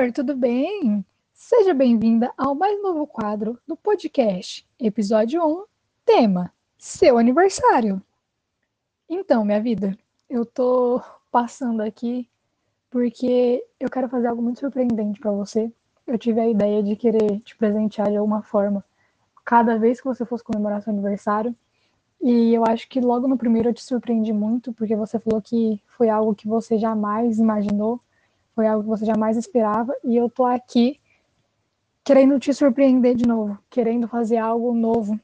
[0.00, 1.04] amor, tudo bem?
[1.34, 5.64] Seja bem-vinda ao mais novo quadro do podcast, episódio 1,
[6.06, 8.00] tema: Seu aniversário.
[9.06, 9.94] Então, minha vida,
[10.28, 12.26] eu tô passando aqui
[12.88, 15.70] porque eu quero fazer algo muito surpreendente para você.
[16.06, 18.82] Eu tive a ideia de querer te presentear de alguma forma
[19.44, 21.54] cada vez que você fosse comemorar seu aniversário.
[22.22, 25.78] E eu acho que logo no primeiro eu te surpreendi muito, porque você falou que
[25.86, 28.00] foi algo que você jamais imaginou
[28.60, 31.00] foi algo que você jamais esperava e eu tô aqui
[32.04, 35.18] querendo te surpreender de novo, querendo fazer algo novo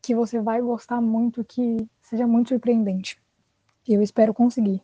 [0.00, 3.20] que você vai gostar muito, que seja muito surpreendente.
[3.86, 4.80] Eu espero conseguir.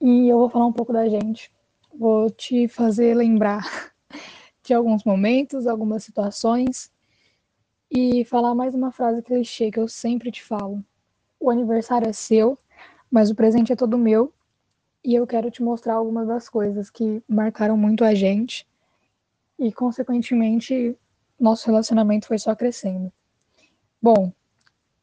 [0.00, 1.50] E eu vou falar um pouco da gente.
[1.92, 3.64] Vou te fazer lembrar
[4.62, 6.92] de alguns momentos, algumas situações
[7.90, 10.80] e falar mais uma frase clichê que eu sempre te falo.
[11.40, 12.56] O aniversário é seu,
[13.10, 14.32] mas o presente é todo meu
[15.04, 18.66] e eu quero te mostrar algumas das coisas que marcaram muito a gente
[19.58, 20.96] e, consequentemente,
[21.38, 23.12] nosso relacionamento foi só crescendo.
[24.00, 24.32] Bom,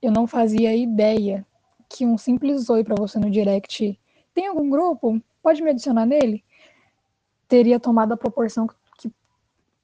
[0.02, 1.46] eu não fazia ideia
[1.90, 4.00] que um simples oi para você no direct,
[4.34, 5.22] tem algum grupo?
[5.42, 6.44] Pode me adicionar nele?
[7.48, 9.12] Teria tomado a proporção que,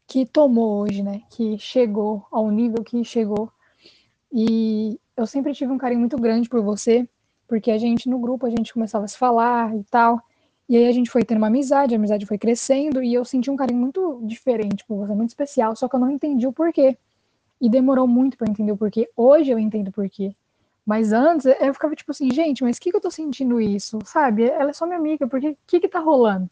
[0.06, 1.24] que tomou hoje, né?
[1.30, 3.52] Que chegou ao nível que chegou.
[4.32, 7.08] E eu sempre tive um carinho muito grande por você
[7.54, 10.20] porque a gente no grupo a gente começava a se falar e tal.
[10.68, 13.52] E aí a gente foi tendo uma amizade, a amizade foi crescendo e eu senti
[13.52, 16.98] um carinho muito diferente por você, muito especial, só que eu não entendi o porquê.
[17.62, 19.08] E demorou muito para entender o porquê.
[19.16, 20.36] Hoje eu entendo o porquê.
[20.84, 24.00] Mas antes eu ficava tipo assim, gente, mas o que, que eu tô sentindo isso?
[24.04, 24.46] Sabe?
[24.50, 26.50] Ela é só minha amiga, porque o que que tá rolando?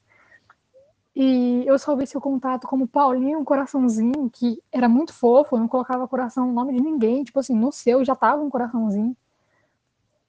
[1.15, 5.67] E eu salvei seu contato como Paulinho, um coraçãozinho, que era muito fofo, eu não
[5.67, 9.17] colocava coração no nome de ninguém, tipo assim, no seu já tava um coraçãozinho.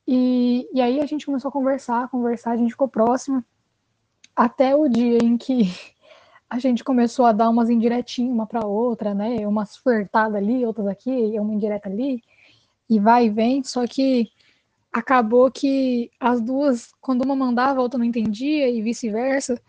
[0.07, 3.45] E, e aí a gente começou a conversar, conversar, a gente ficou próxima,
[4.35, 5.65] até o dia em que
[6.49, 9.47] a gente começou a dar umas indiretinhas uma para outra, né?
[9.47, 12.23] Umas flertadas ali, outras aqui, uma indireta ali,
[12.89, 14.31] e vai e vem, só que
[14.93, 19.61] acabou que as duas, quando uma mandava, a outra não entendia, e vice-versa.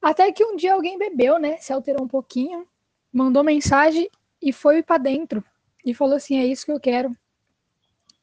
[0.00, 1.56] Até que um dia alguém bebeu, né?
[1.58, 2.66] Se alterou um pouquinho,
[3.12, 4.08] mandou mensagem
[4.40, 5.44] e foi para dentro.
[5.84, 7.14] E falou assim: é isso que eu quero.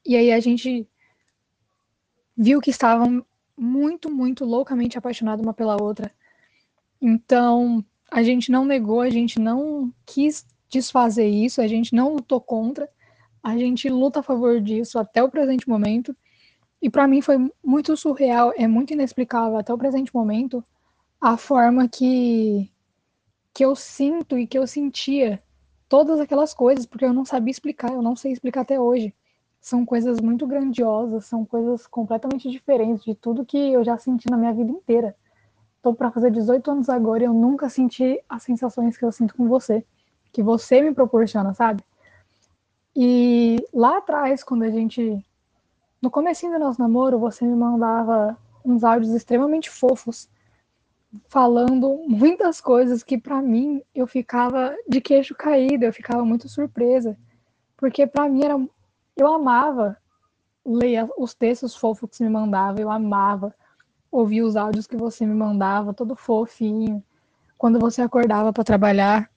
[0.05, 0.87] E aí a gente
[2.37, 3.25] viu que estavam
[3.57, 6.11] muito, muito loucamente apaixonadas uma pela outra.
[7.01, 12.39] Então, a gente não negou, a gente não quis desfazer isso, a gente não lutou
[12.39, 12.87] contra,
[13.41, 16.15] a gente luta a favor disso até o presente momento.
[16.81, 20.63] E para mim foi muito surreal, é muito inexplicável até o presente momento
[21.19, 22.71] a forma que
[23.53, 25.41] que eu sinto e que eu sentia
[25.89, 29.15] todas aquelas coisas, porque eu não sabia explicar, eu não sei explicar até hoje
[29.67, 34.37] são coisas muito grandiosas, são coisas completamente diferentes de tudo que eu já senti na
[34.37, 35.13] minha vida inteira.
[35.75, 39.35] Estou para fazer 18 anos agora e eu nunca senti as sensações que eu sinto
[39.35, 39.85] com você,
[40.31, 41.83] que você me proporciona, sabe?
[42.95, 45.21] E lá atrás, quando a gente
[46.01, 50.29] no comecinho do nosso namoro, você me mandava uns áudios extremamente fofos,
[51.27, 57.17] falando muitas coisas que para mim eu ficava de queixo caído, eu ficava muito surpresa,
[57.75, 58.55] porque para mim era
[59.17, 59.97] eu amava
[60.65, 63.53] ler os textos fofos que você me mandava, eu amava
[64.11, 67.03] ouvir os áudios que você me mandava, todo fofinho.
[67.57, 69.29] Quando você acordava para trabalhar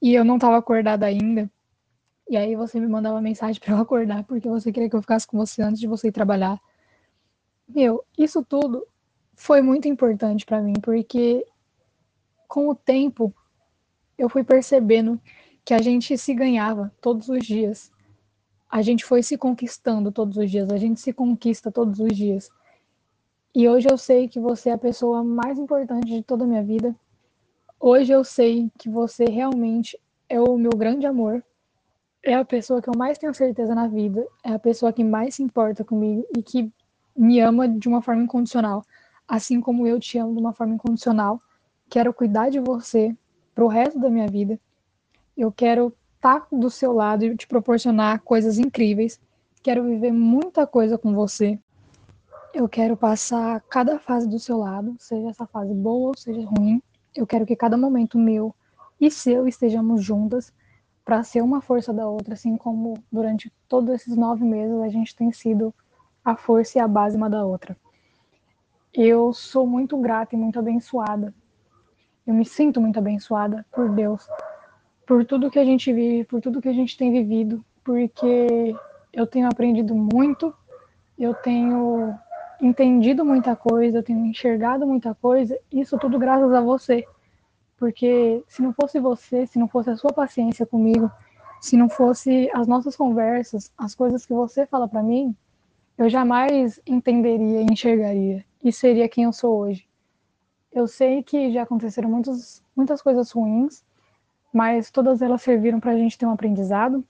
[0.00, 1.50] e eu não estava acordada ainda,
[2.28, 5.26] e aí você me mandava mensagem para eu acordar porque você queria que eu ficasse
[5.26, 6.60] com você antes de você ir trabalhar.
[7.68, 8.86] Meu, isso tudo
[9.34, 11.46] foi muito importante para mim porque
[12.48, 13.34] com o tempo
[14.18, 15.20] eu fui percebendo
[15.64, 17.91] que a gente se ganhava todos os dias
[18.72, 22.50] a gente foi se conquistando todos os dias, a gente se conquista todos os dias.
[23.54, 26.62] E hoje eu sei que você é a pessoa mais importante de toda a minha
[26.62, 26.96] vida.
[27.78, 31.44] Hoje eu sei que você realmente é o meu grande amor.
[32.22, 35.34] É a pessoa que eu mais tenho certeza na vida, é a pessoa que mais
[35.34, 36.72] se importa comigo e que
[37.14, 38.82] me ama de uma forma incondicional,
[39.28, 41.42] assim como eu te amo de uma forma incondicional.
[41.90, 43.14] Quero cuidar de você
[43.54, 44.58] pro resto da minha vida.
[45.36, 49.20] Eu quero estar tá do seu lado e te proporcionar coisas incríveis.
[49.60, 51.58] Quero viver muita coisa com você.
[52.54, 56.80] Eu quero passar cada fase do seu lado, seja essa fase boa ou seja ruim.
[57.14, 58.54] Eu quero que cada momento meu
[59.00, 60.52] e seu estejamos juntas
[61.04, 65.16] para ser uma força da outra, assim como durante todos esses nove meses a gente
[65.16, 65.74] tem sido
[66.24, 67.76] a força e a base uma da outra.
[68.94, 71.34] Eu sou muito grata e muito abençoada.
[72.24, 74.24] Eu me sinto muito abençoada por Deus
[75.12, 78.74] por tudo que a gente vive, por tudo que a gente tem vivido, porque
[79.12, 80.54] eu tenho aprendido muito,
[81.18, 82.18] eu tenho
[82.62, 87.06] entendido muita coisa, eu tenho enxergado muita coisa, isso tudo graças a você.
[87.76, 91.10] porque se não fosse você, se não fosse a sua paciência comigo,
[91.60, 95.36] se não fosse as nossas conversas, as coisas que você fala para mim,
[95.98, 99.86] eu jamais entenderia, enxergaria e seria quem eu sou hoje.
[100.72, 103.84] Eu sei que já aconteceram muitos, muitas coisas ruins,
[104.52, 107.04] mas todas elas serviram para a gente ter um aprendizado,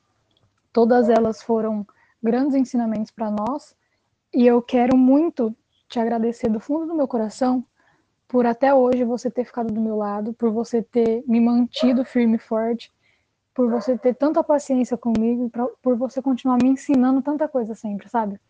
[0.73, 1.87] todas elas foram
[2.23, 3.75] grandes ensinamentos para nós,
[4.33, 5.55] e eu quero muito
[5.89, 7.65] te agradecer do fundo do meu coração
[8.27, 12.37] por até hoje você ter ficado do meu lado, por você ter me mantido firme
[12.37, 12.91] e forte,
[13.55, 18.09] por você ter tanta paciência comigo, pra, por você continuar me ensinando tanta coisa sempre,
[18.09, 18.41] sabe?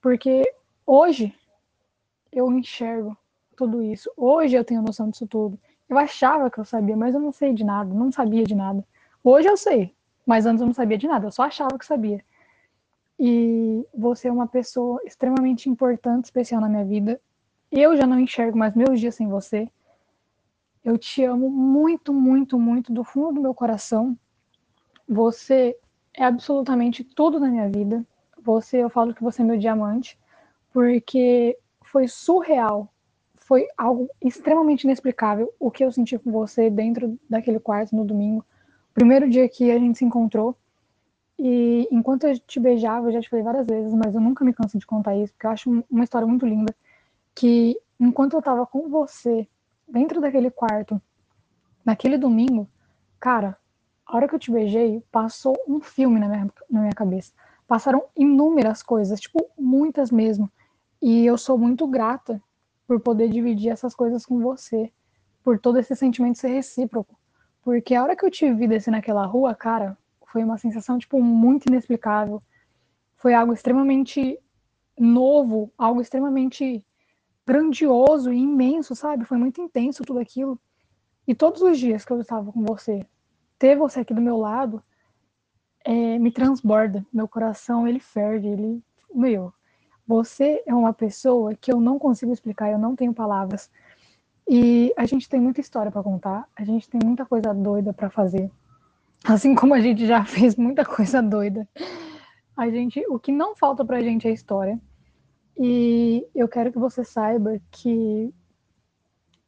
[0.00, 0.44] Porque
[0.86, 1.34] hoje
[2.30, 3.16] eu enxergo
[3.56, 4.08] tudo isso.
[4.16, 5.58] Hoje eu tenho noção disso tudo.
[5.88, 8.84] Eu achava que eu sabia, mas eu não sei de nada, não sabia de nada.
[9.22, 9.94] Hoje eu sei,
[10.26, 12.24] mas antes eu não sabia de nada, eu só achava que sabia.
[13.18, 17.20] E você é uma pessoa extremamente importante, especial na minha vida.
[17.70, 19.68] Eu já não enxergo mais meus dias sem você.
[20.84, 24.18] Eu te amo muito, muito, muito do fundo do meu coração.
[25.08, 25.76] Você
[26.12, 28.04] é absolutamente tudo na minha vida.
[28.42, 30.18] Você, eu falo que você é meu diamante,
[30.72, 32.92] porque foi surreal.
[33.44, 38.42] Foi algo extremamente inexplicável o que eu senti com você dentro daquele quarto no domingo.
[38.94, 40.56] Primeiro dia que a gente se encontrou.
[41.38, 44.54] E enquanto eu te beijava, eu já te falei várias vezes, mas eu nunca me
[44.54, 46.74] canso de contar isso, porque eu acho uma história muito linda.
[47.34, 49.46] Que enquanto eu tava com você,
[49.86, 50.98] dentro daquele quarto,
[51.84, 52.66] naquele domingo,
[53.20, 53.58] cara,
[54.06, 57.30] a hora que eu te beijei, passou um filme na minha, na minha cabeça.
[57.68, 60.50] Passaram inúmeras coisas, tipo, muitas mesmo.
[61.02, 62.40] E eu sou muito grata
[62.86, 64.92] por poder dividir essas coisas com você,
[65.42, 67.18] por todo esse sentimento ser recíproco.
[67.62, 69.96] Porque a hora que eu te vi descer naquela rua, cara,
[70.26, 72.42] foi uma sensação, tipo, muito inexplicável.
[73.16, 74.38] Foi algo extremamente
[74.98, 76.84] novo, algo extremamente
[77.46, 79.24] grandioso e imenso, sabe?
[79.24, 80.58] Foi muito intenso tudo aquilo.
[81.26, 83.06] E todos os dias que eu estava com você,
[83.58, 84.82] ter você aqui do meu lado,
[85.84, 87.04] é, me transborda.
[87.12, 88.82] Meu coração, ele ferve, ele...
[89.14, 89.52] Meu,
[90.06, 93.70] você é uma pessoa que eu não consigo explicar, eu não tenho palavras.
[94.48, 98.10] E a gente tem muita história para contar, a gente tem muita coisa doida para
[98.10, 98.50] fazer.
[99.24, 101.66] Assim como a gente já fez muita coisa doida.
[102.56, 104.78] A gente, o que não falta pra gente é história.
[105.56, 108.34] E eu quero que você saiba que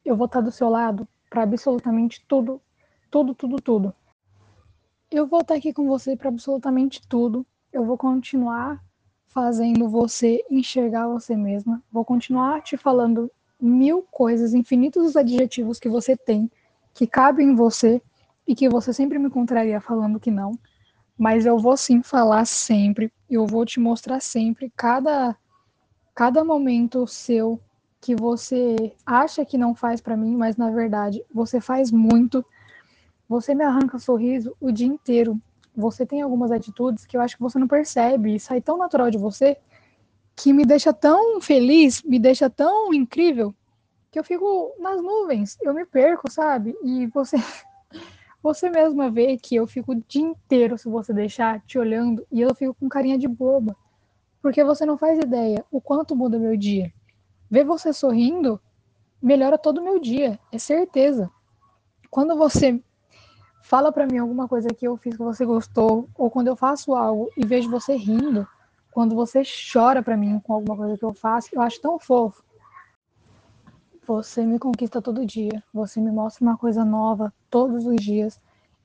[0.03, 2.61] eu vou estar do seu lado para absolutamente tudo,
[3.11, 3.93] tudo, tudo, tudo.
[5.11, 7.45] Eu vou estar aqui com você para absolutamente tudo.
[7.71, 8.83] Eu vou continuar
[9.37, 11.79] fazendo você enxergar você mesma.
[11.91, 13.31] Vou continuar te falando
[13.61, 16.49] mil coisas, infinitos os adjetivos que você tem,
[16.91, 18.01] que cabem em você
[18.47, 20.57] e que você sempre me encontraria falando que não.
[21.15, 23.13] Mas eu vou sim falar sempre.
[23.29, 25.37] Eu vou te mostrar sempre cada
[26.15, 27.59] cada momento seu
[28.01, 32.43] que você acha que não faz para mim, mas na verdade você faz muito.
[33.29, 35.39] Você me arranca sorriso o dia inteiro.
[35.77, 39.11] Você tem algumas atitudes que eu acho que você não percebe e sai tão natural
[39.11, 39.55] de você
[40.35, 43.53] que me deixa tão feliz, me deixa tão incrível
[44.11, 46.75] que eu fico nas nuvens, eu me perco, sabe?
[46.83, 47.37] E você
[48.41, 52.41] você mesma vê que eu fico o dia inteiro se você deixar te olhando e
[52.41, 53.75] eu fico com carinha de boba
[54.41, 56.91] porque você não faz ideia o quanto muda meu dia.
[57.51, 58.59] Ver você sorrindo
[59.21, 61.29] melhora todo meu dia, é certeza.
[62.09, 62.81] Quando você
[63.67, 66.95] fala para mim alguma coisa que eu fiz que você gostou, ou quando eu faço
[66.95, 68.47] algo e vejo você rindo,
[68.91, 72.41] quando você chora para mim com alguma coisa que eu faço, eu acho tão fofo.
[74.05, 78.39] Você me conquista todo dia, você me mostra uma coisa nova todos os dias,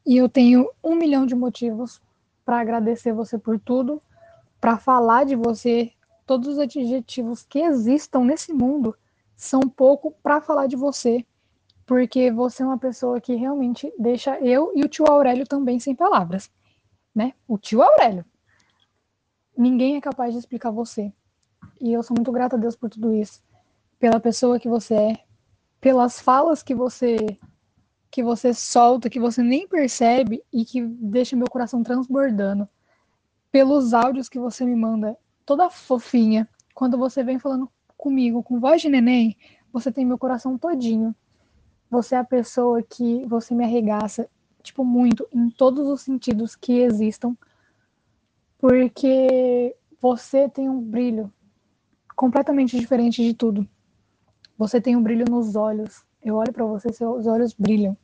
[0.04, 2.02] e eu tenho um milhão de motivos
[2.44, 4.02] para agradecer você por tudo
[4.60, 5.92] para falar de você,
[6.26, 8.96] todos os adjetivos que existam nesse mundo
[9.36, 11.24] são pouco para falar de você,
[11.92, 15.94] porque você é uma pessoa que realmente deixa eu e o tio Aurélio também sem
[15.94, 16.50] palavras,
[17.14, 17.34] né?
[17.46, 18.24] O tio Aurélio.
[19.54, 21.12] Ninguém é capaz de explicar você.
[21.78, 23.42] E eu sou muito grata a Deus por tudo isso,
[23.98, 25.24] pela pessoa que você é,
[25.82, 27.38] pelas falas que você
[28.10, 32.66] que você solta, que você nem percebe e que deixa meu coração transbordando
[33.50, 36.48] pelos áudios que você me manda, toda fofinha.
[36.74, 39.36] Quando você vem falando comigo com voz de neném,
[39.70, 41.14] você tem meu coração todinho.
[41.92, 44.26] Você é a pessoa que você me arregaça,
[44.62, 47.36] tipo, muito, em todos os sentidos que existam.
[48.56, 51.30] Porque você tem um brilho
[52.16, 53.68] completamente diferente de tudo.
[54.56, 56.02] Você tem um brilho nos olhos.
[56.24, 57.94] Eu olho para você, seus olhos brilham.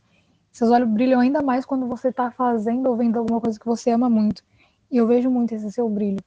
[0.53, 3.91] Seus olhos brilham ainda mais quando você tá fazendo ou vendo alguma coisa que você
[3.91, 4.45] ama muito.
[4.91, 6.23] E eu vejo muito esse seu brilho.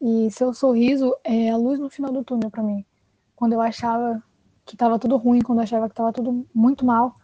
[0.00, 2.86] E seu sorriso é a luz no final do túnel para mim.
[3.34, 4.22] Quando eu achava
[4.66, 7.16] que estava tudo ruim, quando achava que estava tudo muito mal,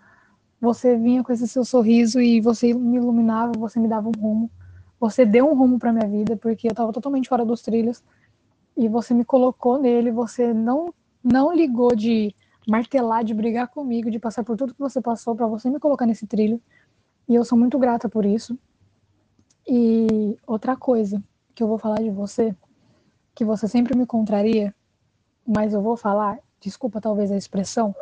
[0.61, 4.51] você vinha com esse seu sorriso e você me iluminava, você me dava um rumo.
[5.01, 8.03] Você deu um rumo para minha vida, porque eu estava totalmente fora dos trilhos.
[8.77, 12.35] E você me colocou nele, você não não ligou de
[12.69, 16.07] martelar, de brigar comigo, de passar por tudo que você passou para você me colocar
[16.07, 16.61] nesse trilho.
[17.29, 18.59] E eu sou muito grata por isso.
[19.67, 21.23] E outra coisa
[21.55, 22.55] que eu vou falar de você,
[23.35, 24.75] que você sempre me contraria,
[25.47, 27.95] mas eu vou falar, desculpa talvez a expressão,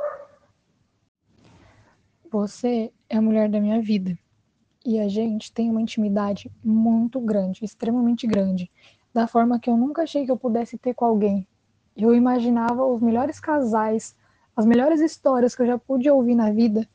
[2.31, 4.17] você é a mulher da minha vida.
[4.85, 8.71] E a gente tem uma intimidade muito grande, extremamente grande,
[9.12, 11.47] da forma que eu nunca achei que eu pudesse ter com alguém.
[11.97, 14.14] Eu imaginava os melhores casais,
[14.55, 16.88] as melhores histórias que eu já pude ouvir na vida,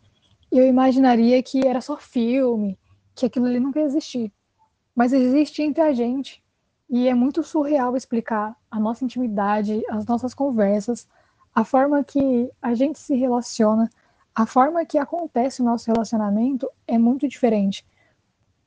[0.52, 2.80] e eu imaginaria que era só filme,
[3.14, 4.32] que aquilo ali nunca ia existir.
[4.96, 6.44] Mas existe entre a gente.
[6.90, 11.08] E é muito surreal explicar a nossa intimidade, as nossas conversas,
[11.56, 13.90] a forma que a gente se relaciona,
[14.36, 17.86] a forma que acontece o nosso relacionamento é muito diferente.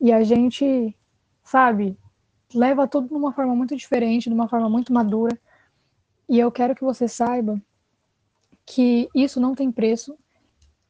[0.01, 0.97] E a gente,
[1.45, 1.99] sabe,
[2.55, 5.39] leva tudo de uma forma muito diferente, de uma forma muito madura.
[6.27, 7.61] E eu quero que você saiba
[8.65, 10.17] que isso não tem preço.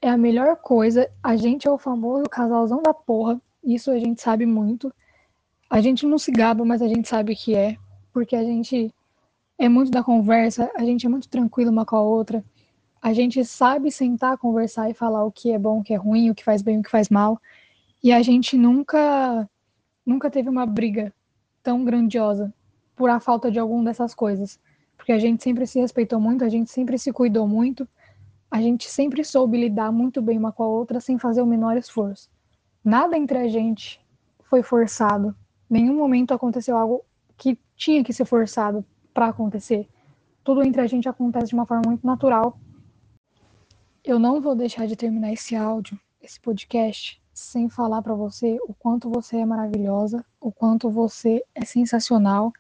[0.01, 1.11] É a melhor coisa.
[1.21, 3.41] A gente é o famoso casalzão da porra.
[3.65, 4.95] Isso a gente sabe muito.
[5.69, 7.77] A gente não se gaba, mas a gente sabe que é.
[8.13, 8.95] Porque a gente
[9.59, 12.45] é muito da conversa, a gente é muito tranquilo uma com a outra
[13.01, 16.31] a gente sabe sentar, conversar e falar o que é bom, o que é ruim,
[16.31, 17.41] o que faz bem, o que faz mal.
[18.03, 19.49] E a gente nunca
[20.05, 21.13] nunca teve uma briga
[21.63, 22.53] tão grandiosa
[22.97, 24.59] por a falta de alguma dessas coisas.
[24.97, 27.87] Porque a gente sempre se respeitou muito, a gente sempre se cuidou muito,
[28.51, 31.77] a gente sempre soube lidar muito bem uma com a outra sem fazer o menor
[31.77, 32.29] esforço.
[32.85, 34.01] Nada entre a gente
[34.45, 35.35] foi forçado.
[35.71, 37.05] Nenhum momento aconteceu algo
[37.37, 39.89] que tinha que ser forçado para acontecer.
[40.45, 42.59] Tudo entre a gente acontece de uma forma muito natural
[44.09, 48.73] eu não vou deixar de terminar esse áudio, esse podcast, sem falar para você o
[48.73, 52.51] quanto você é maravilhosa, o quanto você é sensacional,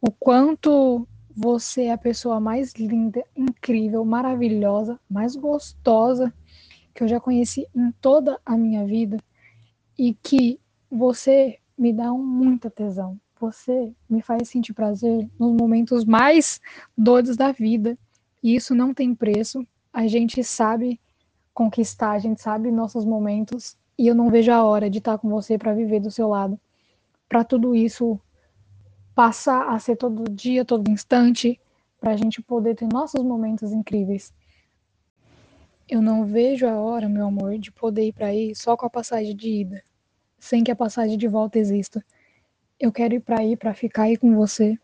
[0.00, 6.34] o quanto você é a pessoa mais linda, incrível, maravilhosa, mais gostosa
[6.92, 9.18] que eu já conheci em toda a minha vida
[9.96, 10.58] e que
[10.90, 13.20] você me dá muita tesão.
[13.42, 16.60] Você me faz sentir prazer nos momentos mais
[16.96, 17.98] doidos da vida.
[18.42, 20.98] E isso não tem preço a gente sabe
[21.52, 25.28] conquistar, a gente sabe nossos momentos e eu não vejo a hora de estar com
[25.28, 26.58] você para viver do seu lado.
[27.28, 28.18] Para tudo isso
[29.14, 31.60] passar a ser todo dia, todo instante,
[32.00, 34.32] para a gente poder ter nossos momentos incríveis.
[35.86, 38.90] Eu não vejo a hora, meu amor, de poder ir para aí só com a
[38.90, 39.82] passagem de ida,
[40.38, 42.02] sem que a passagem de volta exista.
[42.82, 44.76] Eu quero ir para aí para ficar aí com você.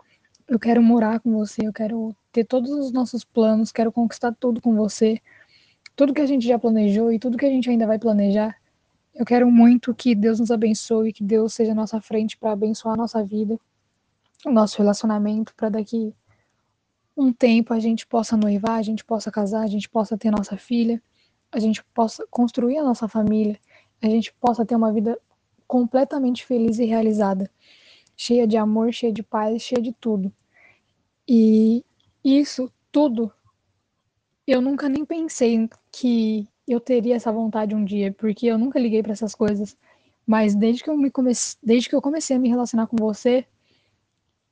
[0.47, 4.61] Eu quero morar com você, eu quero ter todos os nossos planos, quero conquistar tudo
[4.61, 5.21] com você.
[5.97, 8.55] Tudo que a gente já planejou e tudo que a gente ainda vai planejar.
[9.13, 12.95] Eu quero muito que Deus nos abençoe, que Deus seja a nossa frente para abençoar
[12.95, 13.59] a nossa vida,
[14.47, 16.15] o nosso relacionamento, para daqui
[17.17, 20.57] um tempo a gente possa noivar, a gente possa casar, a gente possa ter nossa
[20.57, 21.03] filha,
[21.51, 23.59] a gente possa construir a nossa família,
[24.01, 25.19] a gente possa ter uma vida
[25.67, 27.51] completamente feliz e realizada,
[28.19, 30.33] cheia de amor, cheia de paz, cheia de tudo.
[31.27, 31.85] E
[32.25, 33.33] isso tudo,
[34.45, 39.03] eu nunca nem pensei que eu teria essa vontade um dia, porque eu nunca liguei
[39.03, 39.77] para essas coisas.
[40.27, 41.57] Mas desde que eu me comece...
[41.63, 43.47] desde que eu comecei a me relacionar com você,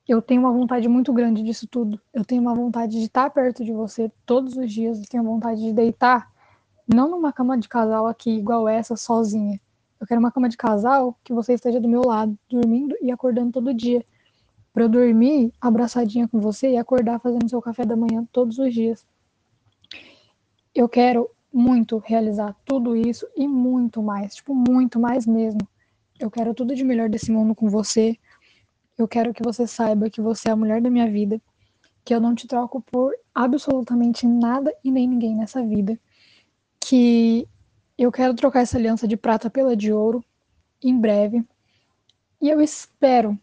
[0.07, 1.99] eu tenho uma vontade muito grande disso tudo.
[2.13, 4.97] Eu tenho uma vontade de estar perto de você todos os dias.
[4.99, 6.31] Eu tenho vontade de deitar,
[6.87, 9.59] não numa cama de casal aqui igual essa, sozinha.
[9.99, 13.51] Eu quero uma cama de casal que você esteja do meu lado, dormindo e acordando
[13.51, 14.05] todo dia
[14.71, 18.71] para eu dormir abraçadinha com você e acordar fazendo seu café da manhã todos os
[18.71, 19.03] dias.
[20.73, 25.67] Eu quero muito realizar tudo isso e muito mais, tipo, muito mais mesmo.
[26.19, 28.15] Eu quero tudo de melhor desse mundo com você.
[28.95, 31.41] Eu quero que você saiba que você é a mulher da minha vida,
[32.05, 35.99] que eu não te troco por absolutamente nada e nem ninguém nessa vida.
[36.79, 37.47] Que
[38.03, 40.23] eu quero trocar essa aliança de prata pela de ouro
[40.83, 41.43] em breve.
[42.39, 43.39] E eu espero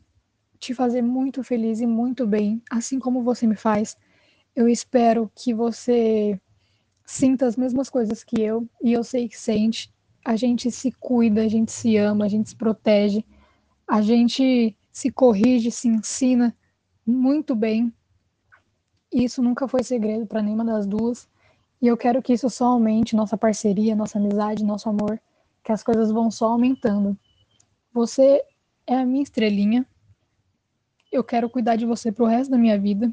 [0.59, 3.97] te fazer muito feliz e muito bem, assim como você me faz.
[4.55, 6.41] Eu espero que você
[7.05, 9.93] sinta as mesmas coisas que eu, e eu sei que sente.
[10.25, 13.25] A gente se cuida, a gente se ama, a gente se protege,
[13.87, 16.57] a gente se corrige, se ensina
[17.07, 17.93] muito bem.
[19.13, 21.29] Isso nunca foi segredo para nenhuma das duas.
[21.85, 25.21] E eu quero que isso só aumente nossa parceria, nossa amizade, nosso amor,
[25.62, 27.14] que as coisas vão só aumentando.
[27.93, 28.43] Você
[28.87, 29.87] é a minha estrelinha,
[31.12, 33.12] eu quero cuidar de você pro resto da minha vida.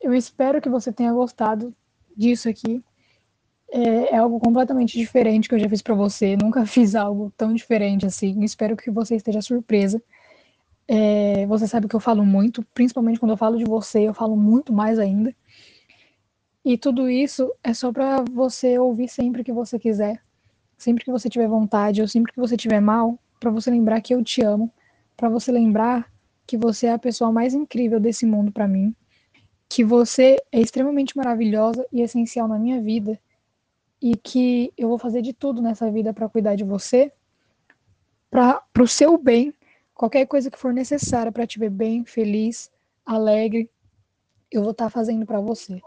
[0.00, 1.74] Eu espero que você tenha gostado
[2.16, 2.84] disso aqui.
[3.68, 6.36] É, é, algo completamente diferente que eu já fiz para você.
[6.40, 8.44] Nunca fiz algo tão diferente assim.
[8.44, 10.00] Espero que você esteja surpresa.
[10.86, 14.36] É, você sabe que eu falo muito, principalmente quando eu falo de você, eu falo
[14.36, 15.34] muito mais ainda.
[16.68, 20.22] E tudo isso é só para você ouvir sempre que você quiser,
[20.76, 24.14] sempre que você tiver vontade, ou sempre que você tiver mal, para você lembrar que
[24.14, 24.70] eu te amo,
[25.16, 26.12] para você lembrar
[26.46, 28.94] que você é a pessoa mais incrível desse mundo para mim,
[29.66, 33.18] que você é extremamente maravilhosa e essencial na minha vida.
[34.02, 37.10] E que eu vou fazer de tudo nessa vida para cuidar de você,
[38.30, 39.54] para o seu bem,
[39.94, 42.70] qualquer coisa que for necessária para te ver bem, feliz,
[43.06, 43.70] alegre,
[44.52, 45.80] eu vou estar tá fazendo para você.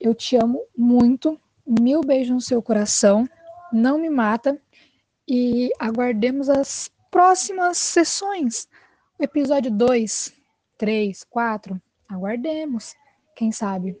[0.00, 3.28] Eu te amo muito, mil beijos no seu coração,
[3.70, 4.58] não me mata
[5.28, 8.66] e aguardemos as próximas sessões.
[9.18, 10.32] Episódio 2,
[10.78, 12.94] 3, 4, aguardemos,
[13.36, 13.94] quem sabe.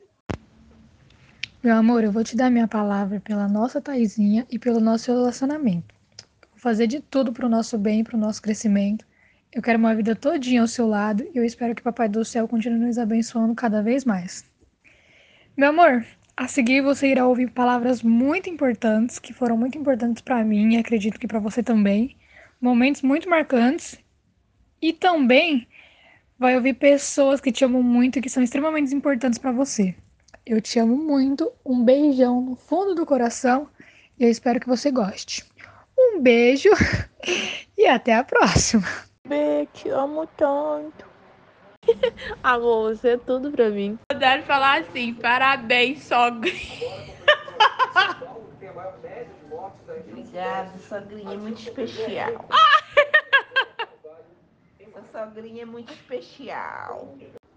[1.62, 5.94] Meu amor, eu vou te dar minha palavra pela nossa Taizinha e pelo nosso relacionamento.
[6.50, 9.04] Vou fazer de tudo para o nosso bem, para o nosso crescimento.
[9.52, 12.48] Eu quero uma vida todinha ao seu lado e eu espero que Papai do Céu
[12.48, 14.49] continue nos abençoando cada vez mais.
[15.60, 20.42] Meu amor, a seguir você irá ouvir palavras muito importantes, que foram muito importantes para
[20.42, 22.16] mim e acredito que para você também.
[22.58, 23.98] Momentos muito marcantes.
[24.80, 25.68] E também
[26.38, 29.94] vai ouvir pessoas que te amam muito e que são extremamente importantes para você.
[30.46, 31.52] Eu te amo muito.
[31.62, 33.68] Um beijão no fundo do coração
[34.18, 35.44] e eu espero que você goste.
[35.98, 36.70] Um beijo
[37.76, 38.88] e até a próxima.
[39.28, 41.09] Beijo, te amo tanto.
[42.42, 43.98] Amor, você é tudo pra mim.
[44.12, 47.10] Eu deve falar assim: parabéns, sogrinha.
[50.08, 52.48] Obrigada, sogrinha é muito especial.
[54.80, 57.14] Essa sogrinha é muito especial.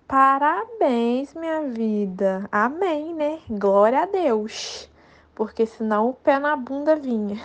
[0.07, 2.47] Parabéns, minha vida.
[2.51, 3.39] Amém, né?
[3.49, 4.89] Glória a Deus.
[5.33, 7.37] Porque senão o pé na bunda vinha.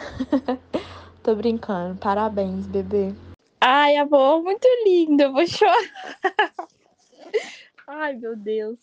[1.22, 1.98] Tô brincando.
[1.98, 3.14] Parabéns, bebê.
[3.60, 5.22] Ai, amor, muito lindo.
[5.22, 5.78] Eu vou chorar.
[7.90, 8.78] Ai, meu Deus.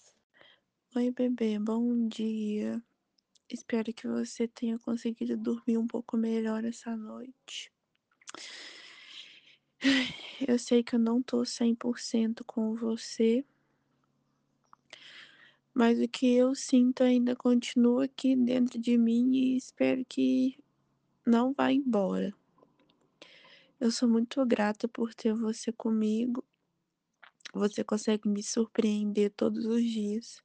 [0.96, 1.60] Oi, bebê.
[1.60, 2.82] Bom dia.
[3.48, 7.72] Espero que você tenha conseguido dormir um pouco melhor essa noite.
[10.48, 13.46] Eu sei que eu não tô 100% com você,
[15.72, 20.58] mas o que eu sinto ainda continua aqui dentro de mim e espero que
[21.24, 22.34] não vá embora.
[23.80, 26.44] Eu sou muito grata por ter você comigo.
[27.56, 30.44] Você consegue me surpreender todos os dias.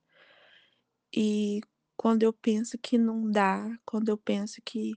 [1.12, 1.60] E
[1.96, 4.94] quando eu penso que não dá, quando eu penso que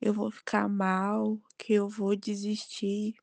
[0.00, 3.16] eu vou ficar mal, que eu vou desistir,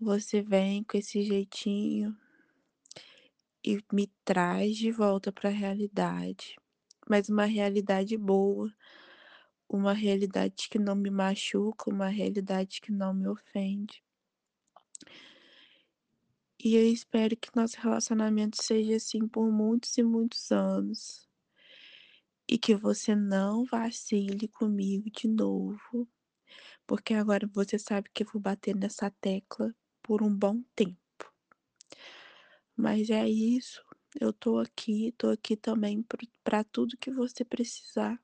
[0.00, 2.16] você vem com esse jeitinho
[3.64, 6.56] e me traz de volta para a realidade,
[7.08, 8.70] mas uma realidade boa,
[9.68, 14.03] uma realidade que não me machuca, uma realidade que não me ofende.
[16.64, 21.28] E eu espero que nosso relacionamento seja assim por muitos e muitos anos.
[22.48, 26.08] E que você não vacile comigo de novo.
[26.86, 30.98] Porque agora você sabe que eu vou bater nessa tecla por um bom tempo.
[32.74, 33.84] Mas é isso.
[34.18, 36.02] Eu tô aqui, tô aqui também
[36.42, 38.18] para tudo que você precisar.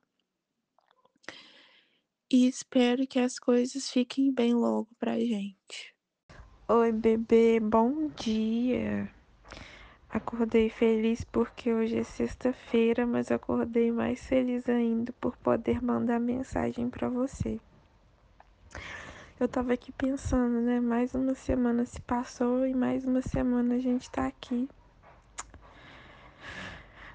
[2.27, 5.90] E espero que as coisas fiquem bem logo pra gente.
[6.73, 9.09] Oi, bebê, bom dia.
[10.09, 16.89] Acordei feliz porque hoje é sexta-feira, mas acordei mais feliz ainda por poder mandar mensagem
[16.89, 17.59] para você.
[19.37, 20.79] Eu tava aqui pensando, né?
[20.79, 24.69] Mais uma semana se passou e mais uma semana a gente tá aqui.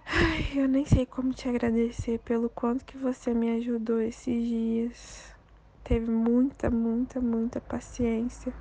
[0.05, 5.35] Ai, eu nem sei como te agradecer pelo quanto que você me ajudou esses dias.
[5.83, 8.53] Teve muita, muita, muita paciência.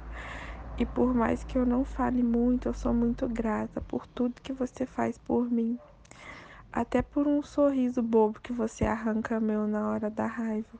[0.77, 4.51] E por mais que eu não fale muito, eu sou muito grata por tudo que
[4.51, 5.79] você faz por mim.
[6.71, 10.77] Até por um sorriso bobo que você arranca meu na hora da raiva.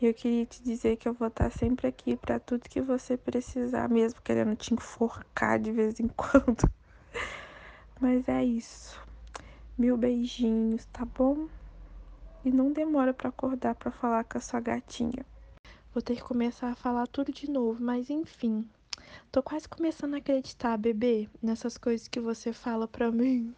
[0.00, 3.16] E eu queria te dizer que eu vou estar sempre aqui para tudo que você
[3.16, 6.70] precisar, mesmo querendo te enforcar de vez em quando.
[8.00, 8.98] Mas é isso.
[9.76, 11.48] Mil beijinhos, tá bom?
[12.44, 15.26] E não demora para acordar para falar com a sua gatinha.
[15.92, 18.64] Vou ter que começar a falar tudo de novo, mas enfim.
[19.32, 23.52] Tô quase começando a acreditar, bebê, nessas coisas que você fala pra mim.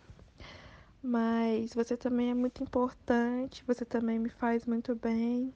[1.03, 5.53] Mas você também é muito importante, você também me faz muito bem.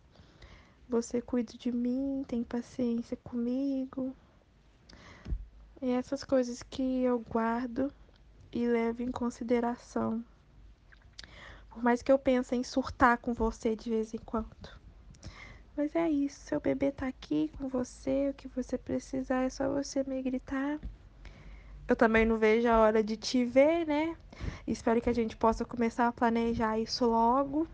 [0.87, 4.15] Você cuida de mim, tem paciência comigo.
[5.81, 7.91] E essas coisas que eu guardo
[8.53, 10.23] e levo em consideração.
[11.71, 14.86] Por mais que eu pense em surtar com você de vez em quando.
[15.77, 19.69] Mas é isso, seu bebê tá aqui com você, o que você precisar é só
[19.69, 20.81] você me gritar.
[21.87, 24.17] Eu também não vejo a hora de te ver, né?
[24.67, 27.69] Espero que a gente possa começar a planejar isso logo.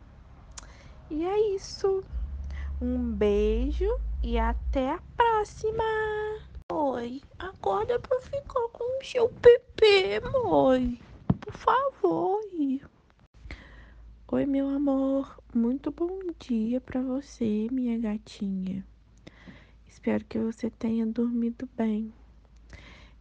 [1.08, 2.02] E é isso.
[2.80, 3.88] Um beijo
[4.20, 5.84] e até a próxima.
[6.72, 11.00] Oi, acorda pra ficar com o seu bebê, mãe.
[11.40, 12.40] Por favor.
[14.32, 15.41] Oi, meu amor.
[15.54, 18.82] Muito bom dia para você, minha gatinha.
[19.86, 22.10] Espero que você tenha dormido bem.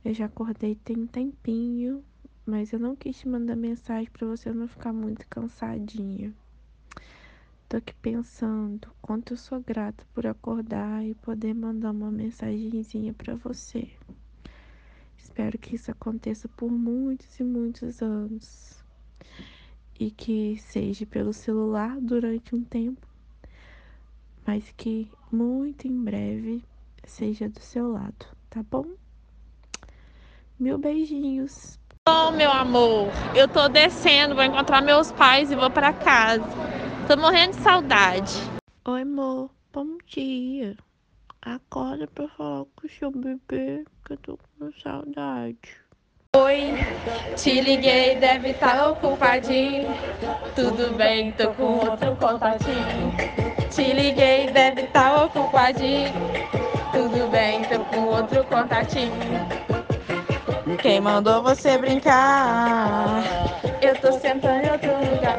[0.06, 2.02] Eu já acordei tem um tempinho,
[2.46, 6.34] mas eu não quis te mandar mensagem para você não ficar muito cansadinha.
[7.68, 13.36] Tô aqui pensando quanto eu sou grata por acordar e poder mandar uma mensagenzinha para
[13.36, 13.92] você.
[15.18, 18.82] Espero que isso aconteça por muitos e muitos anos
[20.00, 23.08] e que seja pelo celular durante um tempo,
[24.46, 26.64] mas que muito em breve
[27.06, 28.86] seja do seu lado, tá bom?
[30.60, 31.80] Mil beijinhos.
[32.08, 36.44] Oh, meu amor, eu tô descendo, vou encontrar meus pais e vou para casa.
[37.08, 38.34] Tô morrendo de saudade.
[38.86, 40.78] Oi, amor, bom dia.
[41.42, 45.81] Acorda pra falar com o seu bebê, que eu tô com saudade.
[46.34, 46.78] Oi,
[47.36, 49.90] te liguei, deve estar tá ocupadinho.
[50.56, 53.14] Tudo bem, tô com outro contatinho.
[53.70, 56.14] Te liguei, deve estar tá ocupadinho.
[56.94, 59.12] Tudo bem, tô com outro contatinho.
[60.82, 63.22] Quem mandou você brincar?
[63.82, 65.38] Eu tô sentando em outro lugar.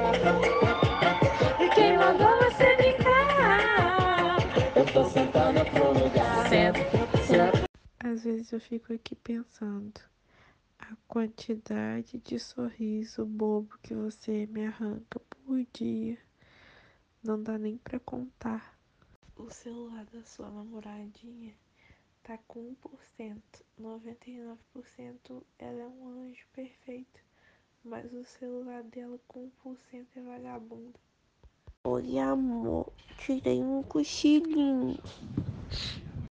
[1.75, 4.37] Quem mandou você brincar?
[4.77, 6.49] Eu tô sentando em outro lugar.
[6.51, 6.81] Senta,
[7.27, 7.63] senta.
[8.05, 10.12] Às vezes eu fico aqui pensando
[10.93, 16.19] a quantidade de sorriso bobo que você me arranca por dia.
[17.25, 18.79] Não dá nem para contar.
[19.35, 21.55] O celular da sua namoradinha
[22.23, 22.77] tá com
[23.19, 23.41] 1%.
[23.81, 27.21] 99% ela é um anjo perfeito.
[27.83, 31.01] Mas o celular dela com 1% é vagabundo.
[31.85, 32.93] Oi, amor.
[33.17, 34.99] Tirei um cochilinho.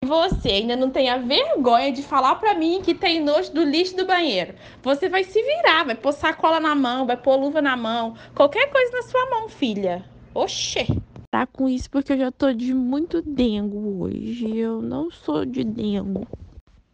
[0.06, 3.98] Você ainda não tem a vergonha de falar para mim que tem nojo do lixo
[3.98, 4.56] do banheiro.
[4.82, 8.72] Você vai se virar, vai pôr sacola na mão, vai pôr luva na mão, qualquer
[8.72, 10.06] coisa na sua mão, filha.
[10.34, 10.88] Oxê.
[11.30, 14.58] Tá com isso porque eu já tô de muito dengo hoje.
[14.58, 16.26] Eu não sou de dengo.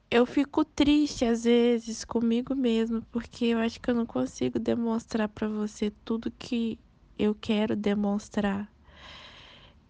[0.09, 5.29] Eu fico triste às vezes comigo mesmo, porque eu acho que eu não consigo demonstrar
[5.29, 6.79] para você tudo que
[7.19, 8.67] eu quero demonstrar.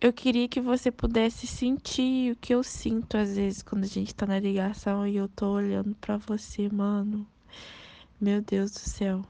[0.05, 4.13] Eu queria que você pudesse sentir o que eu sinto às vezes quando a gente
[4.13, 7.25] tá na ligação e eu tô olhando para você, mano.
[8.21, 9.23] Meu Deus do céu.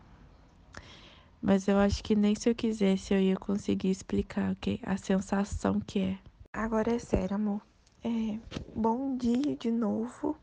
[1.42, 4.82] Mas eu acho que nem se eu quisesse eu ia conseguir explicar okay?
[4.84, 6.20] a sensação que é.
[6.52, 7.62] Agora é sério, amor.
[8.04, 8.38] É,
[8.76, 10.36] bom dia de novo.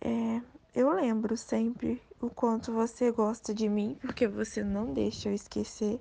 [0.00, 0.42] É,
[0.74, 6.00] eu lembro sempre o quanto você gosta de mim, porque você não deixa eu esquecer.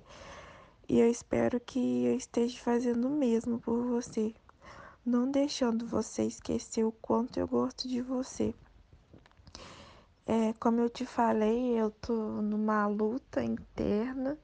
[0.88, 4.36] E eu espero que eu esteja fazendo o mesmo por você,
[5.04, 8.54] não deixando você esquecer o quanto eu gosto de você.
[10.28, 14.38] É, como eu te falei, eu tô numa luta interna.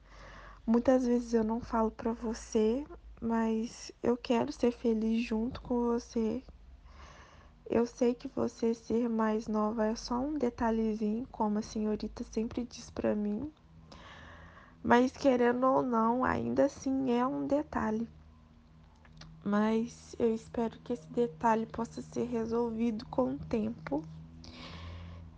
[0.66, 2.84] Muitas vezes eu não falo para você,
[3.20, 6.42] mas eu quero ser feliz junto com você.
[7.70, 12.64] Eu sei que você ser mais nova é só um detalhezinho, como a senhorita sempre
[12.64, 13.52] diz para mim.
[14.82, 18.08] Mas querendo ou não, ainda assim é um detalhe.
[19.44, 24.02] Mas eu espero que esse detalhe possa ser resolvido com o tempo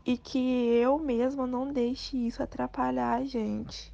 [0.05, 3.93] e que eu mesma não deixe isso atrapalhar a gente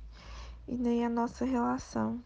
[0.67, 2.23] e nem a nossa relação.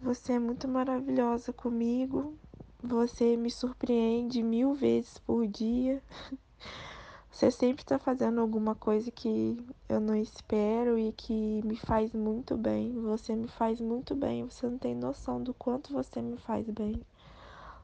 [0.00, 2.38] Você é muito maravilhosa comigo,
[2.82, 6.02] você me surpreende mil vezes por dia.
[7.30, 12.56] Você sempre tá fazendo alguma coisa que eu não espero e que me faz muito
[12.56, 13.00] bem.
[13.02, 14.44] Você me faz muito bem.
[14.44, 17.00] Você não tem noção do quanto você me faz bem.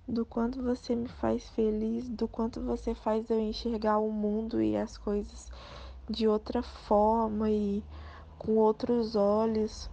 [0.08, 4.76] Do quanto você me faz feliz, do quanto você faz eu enxergar o mundo e
[4.76, 5.50] as coisas
[6.10, 7.82] de outra forma e
[8.38, 9.88] com outros olhos.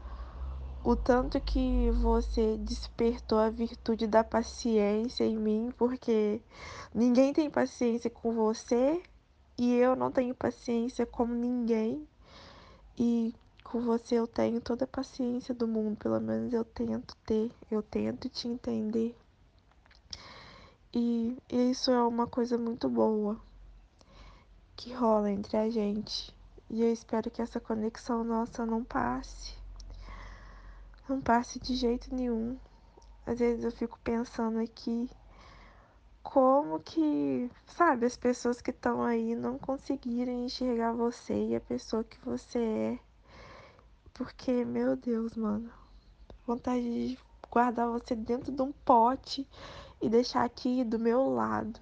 [0.84, 6.42] O tanto que você despertou a virtude da paciência em mim, porque
[6.94, 9.00] ninguém tem paciência com você
[9.62, 12.08] e eu não tenho paciência como ninguém.
[12.98, 13.32] E
[13.64, 17.84] com você eu tenho toda a paciência do mundo, pelo menos eu tento ter, eu
[17.84, 19.16] tento te entender.
[20.92, 23.40] E isso é uma coisa muito boa
[24.76, 26.36] que rola entre a gente.
[26.68, 29.56] E eu espero que essa conexão nossa não passe.
[31.08, 32.58] não passe de jeito nenhum.
[33.28, 35.08] Às vezes eu fico pensando aqui
[36.24, 42.04] como que, sabe, as pessoas que estão aí não conseguirem enxergar você e a pessoa
[42.04, 43.00] que você é.
[44.14, 45.72] Porque, meu Deus, mano,
[46.46, 49.48] vontade de guardar você dentro de um pote
[50.02, 51.80] e deixar aqui do meu lado.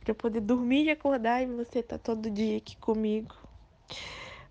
[0.00, 3.34] Pra eu poder dormir e acordar e você tá todo dia aqui comigo.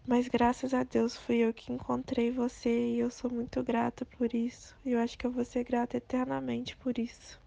[0.08, 4.34] Mas graças a Deus fui eu que encontrei você e eu sou muito grata por
[4.34, 4.76] isso.
[4.86, 7.43] E eu acho que eu vou ser grata eternamente por isso.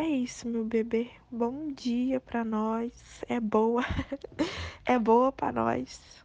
[0.00, 1.10] É isso, meu bebê.
[1.30, 3.22] Bom dia pra nós.
[3.28, 3.82] É boa.
[4.86, 6.24] é boa pra nós.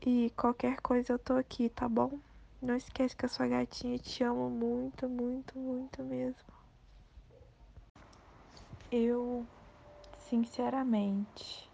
[0.00, 2.18] E qualquer coisa eu tô aqui, tá bom?
[2.62, 6.40] Não esquece que a sua gatinha te ama muito, muito, muito mesmo.
[8.90, 9.46] Eu,
[10.30, 11.70] sinceramente,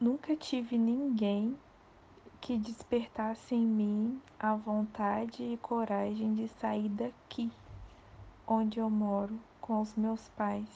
[0.00, 1.58] nunca tive ninguém
[2.40, 7.50] que despertasse em mim a vontade e coragem de sair daqui,
[8.46, 10.68] onde eu moro, com os meus pais,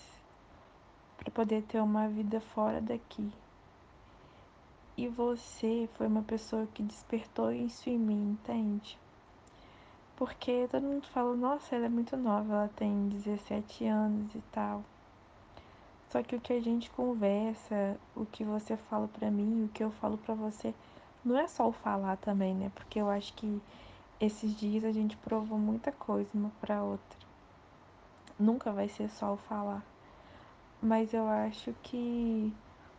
[1.18, 3.30] para poder ter uma vida fora daqui.
[4.96, 8.96] E você foi uma pessoa que despertou isso em mim, entende?
[10.16, 14.82] Porque todo mundo fala, nossa, ela é muito nova, ela tem 17 anos e tal.
[16.08, 19.82] Só que o que a gente conversa, o que você fala pra mim, o que
[19.82, 20.72] eu falo pra você,
[21.24, 22.70] não é só o falar também, né?
[22.74, 23.60] Porque eu acho que
[24.20, 27.25] esses dias a gente provou muita coisa uma pra outra.
[28.38, 29.84] Nunca vai ser só o falar.
[30.80, 32.52] Mas eu acho que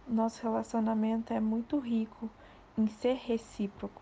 [0.07, 2.29] nosso relacionamento é muito rico
[2.77, 4.01] em ser recíproco.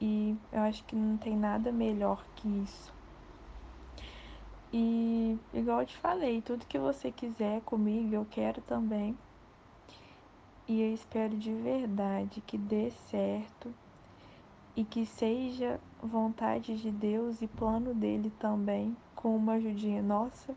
[0.00, 2.92] E eu acho que não tem nada melhor que isso.
[4.72, 9.16] E igual eu te falei, tudo que você quiser comigo, eu quero também.
[10.66, 13.72] E eu espero de verdade que dê certo
[14.74, 20.54] e que seja vontade de Deus e plano dele também, com uma ajudinha nossa.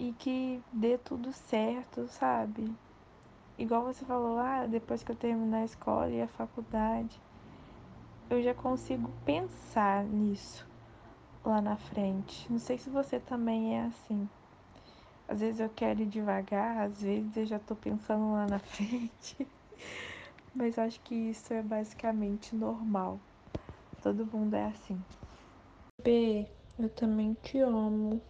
[0.00, 2.74] E que dê tudo certo, sabe?
[3.56, 7.20] Igual você falou, ah, depois que eu terminar a escola e a faculdade,
[8.28, 10.66] eu já consigo pensar nisso
[11.44, 12.50] lá na frente.
[12.50, 14.28] Não sei se você também é assim.
[15.28, 19.46] Às vezes eu quero ir devagar, às vezes eu já tô pensando lá na frente.
[20.52, 23.20] Mas acho que isso é basicamente normal.
[24.02, 25.00] Todo mundo é assim.
[26.02, 26.46] B,
[26.78, 28.22] eu também te amo.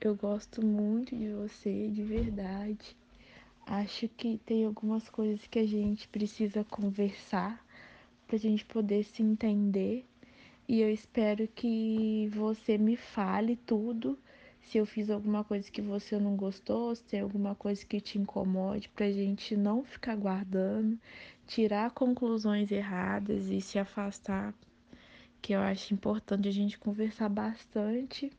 [0.00, 2.96] Eu gosto muito de você, de verdade.
[3.66, 7.62] Acho que tem algumas coisas que a gente precisa conversar
[8.26, 10.06] pra gente poder se entender
[10.66, 14.18] e eu espero que você me fale tudo.
[14.62, 18.18] Se eu fiz alguma coisa que você não gostou, se tem alguma coisa que te
[18.18, 20.98] incomode, pra gente não ficar guardando,
[21.46, 24.54] tirar conclusões erradas e se afastar,
[25.40, 28.30] que eu acho importante a gente conversar bastante.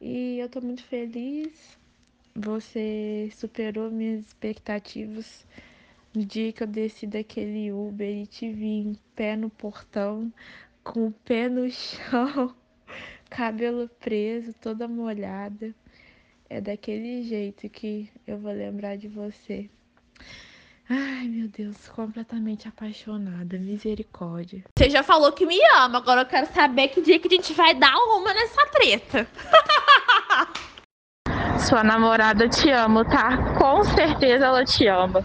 [0.00, 1.78] E eu tô muito feliz.
[2.34, 5.46] Você superou minhas expectativas
[6.14, 10.32] no dia que eu desci daquele Uber e te vi em pé no portão
[10.84, 12.54] com o pé no chão,
[13.28, 15.74] cabelo preso, toda molhada.
[16.48, 19.68] É daquele jeito que eu vou lembrar de você.
[20.90, 23.58] Ai, meu Deus, completamente apaixonada.
[23.58, 24.64] Misericórdia.
[24.76, 27.52] Você já falou que me ama, agora eu quero saber que dia que a gente
[27.52, 29.28] vai dar uma nessa treta.
[31.68, 33.36] Sua namorada te ama, tá?
[33.58, 35.22] Com certeza ela te ama.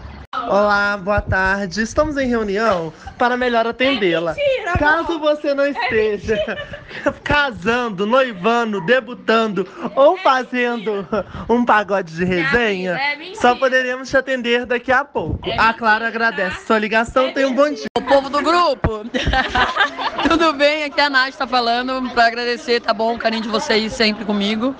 [0.48, 1.80] Olá, boa tarde.
[1.82, 4.34] Estamos em reunião para melhor atendê-la.
[4.34, 6.36] mentira, Caso você não esteja
[7.24, 11.06] casando, noivando, debutando ou fazendo
[11.48, 13.40] um pagode de resenha, é mentira.
[13.40, 15.40] só poderemos te atender daqui a pouco.
[15.58, 17.32] a Clara agradece sua ligação.
[17.32, 17.86] Tenha um bom dia.
[17.98, 19.04] O povo do grupo.
[20.28, 20.84] Tudo bem?
[20.84, 23.14] Aqui a Nath tá falando pra agradecer, tá bom?
[23.14, 24.74] O carinho de vocês sempre comigo.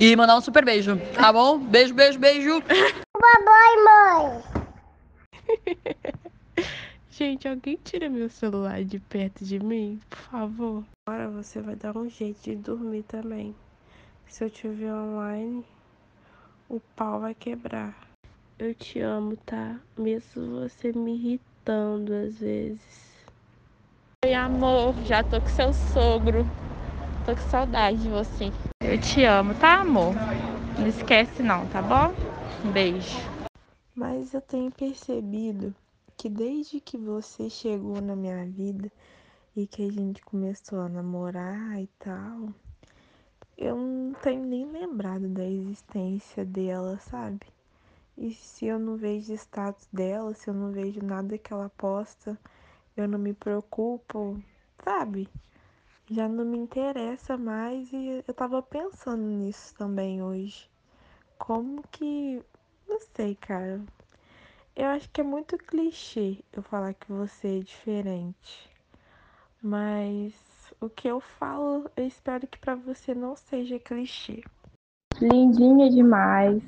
[0.00, 1.56] E mandar um super beijo, tá bom?
[1.58, 2.62] Beijo, beijo, beijo.
[7.10, 10.84] Gente, alguém tira meu celular de perto de mim, por favor.
[11.08, 13.54] Agora você vai dar um jeito de dormir também.
[14.26, 15.64] Se eu te ver online,
[16.68, 17.96] o pau vai quebrar.
[18.58, 19.78] Eu te amo, tá?
[19.98, 23.24] Mesmo você me irritando às vezes.
[24.24, 26.44] Oi, amor, já tô com seu sogro.
[27.24, 28.50] Tô com saudade de você.
[28.80, 30.14] Eu te amo, tá, amor?
[30.78, 32.12] Não esquece não, tá bom?
[32.64, 33.33] Um beijo.
[33.94, 35.74] Mas eu tenho percebido
[36.16, 38.90] que desde que você chegou na minha vida
[39.56, 42.48] e que a gente começou a namorar e tal,
[43.56, 47.46] eu não tenho nem lembrado da existência dela, sabe?
[48.18, 52.38] E se eu não vejo status dela, se eu não vejo nada que ela posta,
[52.96, 54.40] eu não me preocupo
[54.84, 55.28] sabe?
[56.10, 60.68] Já não me interessa mais e eu tava pensando nisso também hoje.
[61.38, 62.42] Como que.
[62.88, 63.80] Não sei, cara.
[64.76, 68.70] Eu acho que é muito clichê eu falar que você é diferente.
[69.62, 70.34] Mas
[70.80, 74.42] o que eu falo, eu espero que para você não seja clichê.
[75.20, 76.62] Lindinha demais,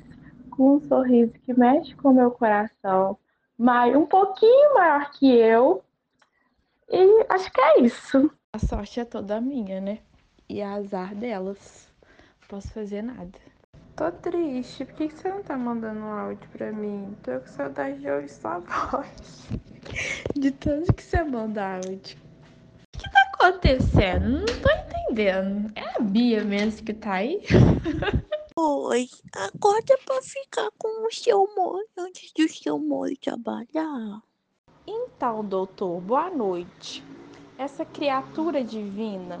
[0.51, 3.17] com um sorriso que mexe com o meu coração,
[3.57, 5.83] mas um pouquinho maior que eu.
[6.89, 8.31] E acho que é isso.
[8.53, 9.99] A sorte é toda minha, né?
[10.47, 11.91] E a azar delas.
[12.41, 13.37] Não posso fazer nada.
[13.97, 14.85] Tô triste.
[14.85, 17.17] Por que você não tá mandando um áudio pra mim?
[17.23, 18.59] Tô com saudade de ouvir sua
[18.91, 19.49] voz.
[20.35, 22.15] De tanto que você manda áudio.
[22.93, 24.29] O que tá acontecendo?
[24.29, 25.71] Não tô entendendo.
[25.75, 27.41] É a Bia mesmo que tá aí?
[28.55, 34.21] Oi, acorda pra ficar com o seu mãe antes do seu mãe trabalhar.
[34.85, 37.03] Então, doutor, boa noite.
[37.57, 39.39] Essa criatura divina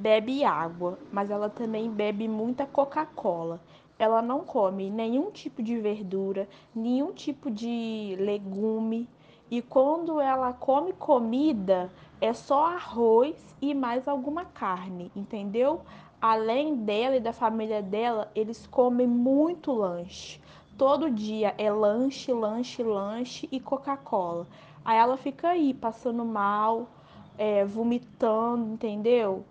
[0.00, 3.60] bebe água, mas ela também bebe muita Coca-Cola.
[4.00, 9.06] Ela não come nenhum tipo de verdura, nenhum tipo de legume.
[9.50, 15.82] E quando ela come comida, é só arroz e mais alguma carne, entendeu?
[16.18, 20.40] Além dela e da família dela, eles comem muito lanche.
[20.78, 24.46] Todo dia é lanche, lanche, lanche e Coca-Cola.
[24.82, 26.88] Aí ela fica aí passando mal,
[27.36, 29.44] é, vomitando, entendeu?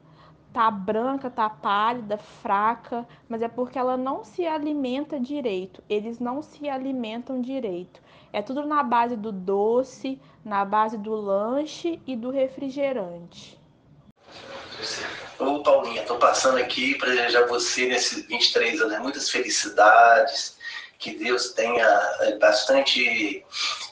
[0.53, 5.83] Tá branca, tá pálida, fraca, mas é porque ela não se alimenta direito.
[5.89, 8.01] Eles não se alimentam direito.
[8.31, 13.59] É tudo na base do doce, na base do lanche e do refrigerante.
[15.39, 20.58] Ô Paulinha, tô passando aqui para desejar você nesses 23 anos muitas felicidades,
[20.99, 21.87] que Deus tenha
[22.19, 23.43] eh, bastante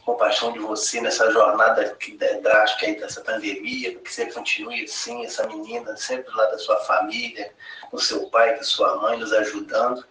[0.05, 1.97] compaixão de você nessa jornada
[2.43, 7.51] drástica aí dessa pandemia, que você continue assim, essa menina, sempre lá da sua família,
[7.89, 10.05] com seu pai, com sua mãe, nos ajudando.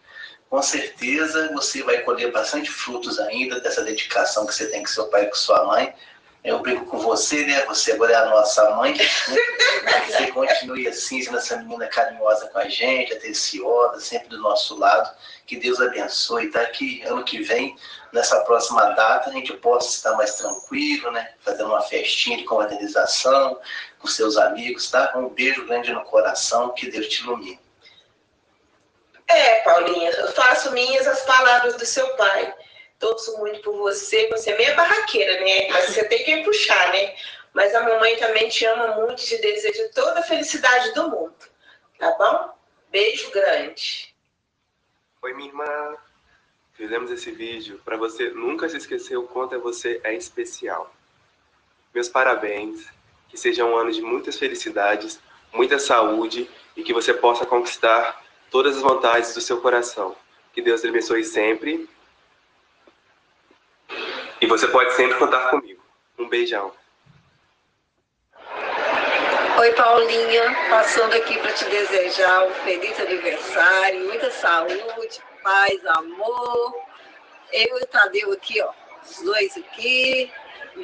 [0.49, 5.07] Com certeza você vai colher bastante frutos ainda dessa dedicação que você tem com seu
[5.09, 5.95] pai e com sua mãe.
[6.47, 7.65] Eu brinco com você, né?
[7.65, 8.95] Você agora é a nossa mãe.
[8.95, 9.05] Né?
[10.07, 14.79] Que você continue assim, sendo essa menina carinhosa com a gente, atenciosa, sempre do nosso
[14.79, 15.13] lado.
[15.45, 16.65] Que Deus abençoe, tá?
[16.67, 17.77] Que ano que vem,
[18.13, 21.33] nessa próxima data, a gente possa estar mais tranquilo, né?
[21.41, 23.59] Fazendo uma festinha de confraternização
[23.99, 25.13] com seus amigos, tá?
[25.17, 27.59] Um beijo grande no coração, que Deus te ilumine.
[29.27, 32.55] É, Paulinha, eu faço minhas as palavras do seu pai
[32.99, 34.29] torço muito por você.
[34.29, 35.69] Você é meio barraqueira, né?
[35.71, 37.15] Mas você tem que puxar, né?
[37.53, 41.35] Mas a mamãe também te ama muito, te deseja toda a felicidade do mundo.
[41.99, 42.55] Tá bom?
[42.91, 44.15] Beijo grande.
[45.23, 45.97] Oi, minha irmã.
[46.75, 50.95] Fizemos esse vídeo para você nunca se esquecer o quanto você é especial.
[51.95, 52.87] Meus parabéns.
[53.29, 55.19] Que seja um ano de muitas felicidades,
[55.53, 60.15] muita saúde e que você possa conquistar todas as vontades do seu coração.
[60.53, 61.89] Que Deus te abençoe sempre
[64.41, 65.83] e você pode sempre contar comigo.
[66.19, 66.73] Um beijão.
[69.59, 70.55] Oi, Paulinha.
[70.69, 76.75] Passando aqui para te desejar um feliz aniversário, muita saúde, paz, amor.
[77.53, 78.71] Eu e o Tadeu aqui, ó,
[79.03, 80.31] os dois aqui.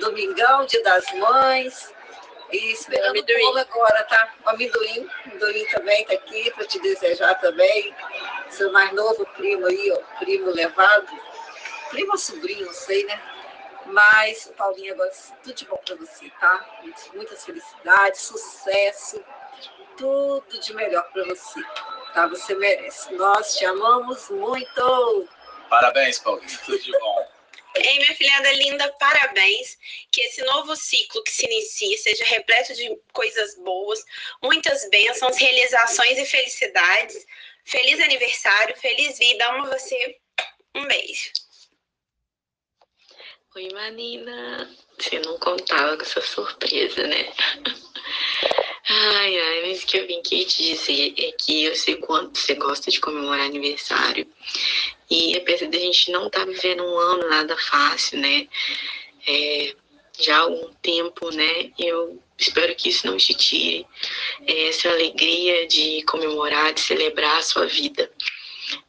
[0.00, 1.92] Domingão, dia das mães.
[2.50, 4.34] E esperando o bolo agora, tá?
[4.44, 5.00] O amendoim.
[5.00, 7.94] O amendoim também tá aqui para te desejar também.
[8.50, 11.08] Seu mais novo primo aí, ó, primo levado.
[11.90, 13.20] Primo ou sobrinho, não sei, né?
[13.86, 15.10] Mas, Paulinha, agora
[15.42, 16.80] tudo de bom para você, tá?
[17.14, 19.24] Muitas felicidades, sucesso,
[19.96, 21.60] tudo de melhor para você,
[22.14, 22.26] tá?
[22.28, 23.12] Você merece.
[23.14, 25.28] Nós te amamos muito.
[25.68, 27.28] Parabéns, Paulinha, tudo de bom.
[27.74, 29.78] Ei, minha filhada linda, parabéns.
[30.10, 34.04] Que esse novo ciclo que se inicia seja repleto de coisas boas,
[34.42, 37.26] muitas bênçãos, realizações e felicidades.
[37.64, 40.18] Feliz aniversário, feliz vida, amo você.
[40.74, 41.30] Um beijo.
[43.54, 44.66] Oi, Marina.
[44.98, 47.30] Você não contava com essa surpresa, né?
[48.88, 52.38] Ai, ai, mas o que eu vim aqui te dizer é que eu sei quanto
[52.38, 54.26] você gosta de comemorar aniversário.
[55.10, 58.48] E apesar da gente não estar tá vivendo um ano nada fácil, né?
[59.28, 59.74] É,
[60.18, 61.70] já há algum tempo, né?
[61.78, 63.86] Eu espero que isso não te tire
[64.46, 68.10] é, essa alegria de comemorar, de celebrar a sua vida.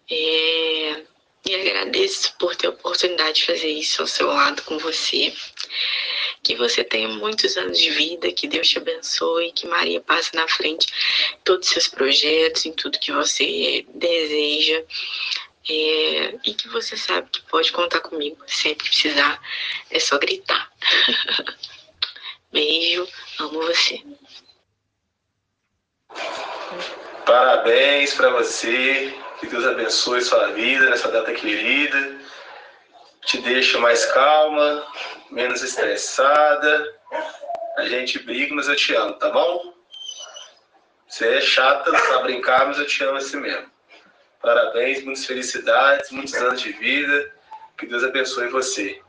[0.09, 1.03] É,
[1.45, 5.33] e agradeço por ter a oportunidade de fazer isso ao seu lado com você.
[6.41, 10.47] Que você tenha muitos anos de vida, que Deus te abençoe, que Maria passe na
[10.47, 10.87] frente
[11.33, 14.83] em todos os seus projetos, em tudo que você deseja.
[15.69, 18.37] É, e que você sabe que pode contar comigo.
[18.47, 19.41] Sempre precisar,
[19.89, 20.69] é só gritar.
[22.51, 23.07] Beijo,
[23.39, 24.03] amo você.
[27.25, 29.22] Parabéns para você.
[29.43, 32.15] Que Deus abençoe sua vida nessa data querida.
[33.25, 34.87] Te deixe mais calma,
[35.29, 36.95] menos estressada.
[37.75, 39.73] A gente briga, mas eu te amo, tá bom?
[41.09, 43.69] Você é chata, sabe brincar, mas eu te amo assim mesmo.
[44.41, 47.33] Parabéns, muitas felicidades, muitos anos de vida.
[47.77, 49.01] Que Deus abençoe você.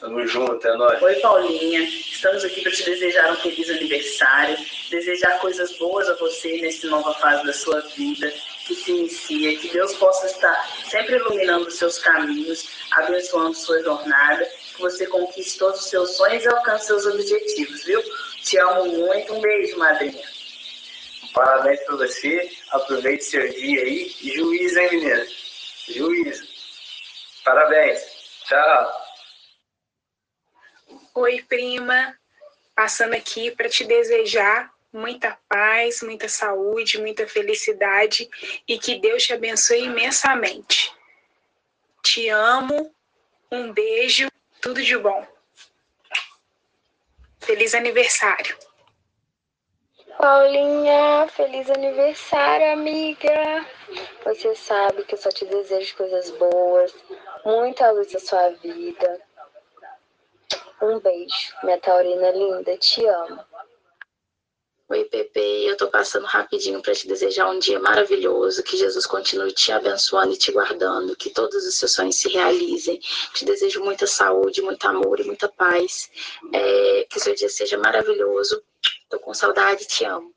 [0.00, 1.00] Tamo junto, é nóis.
[1.00, 1.80] Oi, Paulinha.
[1.82, 4.56] Estamos aqui para te desejar um feliz aniversário,
[4.90, 8.30] desejar coisas boas a você nessa nova fase da sua vida
[8.66, 14.44] que se inicia, que Deus possa estar sempre iluminando os seus caminhos, abençoando sua jornada,
[14.74, 18.02] que você conquiste todos os seus sonhos e alcance seus objetivos, viu?
[18.42, 19.34] Te amo muito.
[19.34, 20.22] Um beijo, madrinha.
[21.32, 22.50] Parabéns para você.
[22.70, 24.14] Aproveite seu dia aí.
[24.20, 25.26] E juízo, hein, menina?
[25.88, 26.46] Juízo.
[27.44, 28.00] Parabéns.
[28.46, 29.02] Tchau.
[31.14, 32.16] Oi, prima.
[32.74, 38.28] Passando aqui para te desejar muita paz, muita saúde, muita felicidade
[38.68, 40.94] e que Deus te abençoe imensamente.
[42.02, 42.94] Te amo.
[43.50, 44.28] Um beijo.
[44.60, 45.26] Tudo de bom.
[47.40, 48.56] Feliz aniversário.
[50.18, 53.66] Paulinha, feliz aniversário, amiga.
[54.24, 56.94] Você sabe que eu só te desejo coisas boas,
[57.44, 59.20] muita luz na sua vida.
[60.80, 63.44] Um beijo, minha taurina linda, te amo.
[64.92, 69.50] Oi, Pepe, eu tô passando rapidinho para te desejar um dia maravilhoso, que Jesus continue
[69.50, 72.98] te abençoando e te guardando, que todos os seus sonhos se realizem.
[73.32, 76.10] Te desejo muita saúde, muito amor e muita paz.
[76.52, 78.62] É, que seu dia seja maravilhoso.
[79.08, 80.30] Tô com saudade, te amo.